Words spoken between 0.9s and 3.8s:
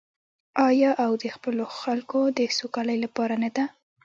او د خپلو خلکو د سوکالۍ لپاره نه ده؟